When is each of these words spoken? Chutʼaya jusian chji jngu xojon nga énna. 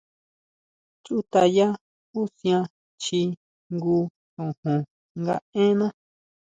Chutʼaya 1.03 1.67
jusian 2.11 2.63
chji 3.01 3.21
jngu 3.73 3.97
xojon 4.33 4.81
nga 5.19 5.35
énna. 5.63 5.87